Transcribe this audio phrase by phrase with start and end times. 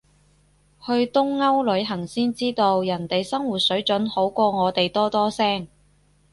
[0.83, 5.67] 去東歐旅行先知道，人哋生活水準好過我哋多多聲